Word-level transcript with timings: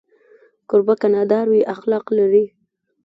کوربه 0.69 0.93
که 1.01 1.07
نادار 1.13 1.47
وي، 1.49 1.61
اخلاق 1.75 2.05
لري. 2.17 2.45